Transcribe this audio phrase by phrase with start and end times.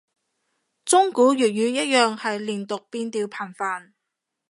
[0.83, 3.93] 中古粵語一樣係連讀變調頻繁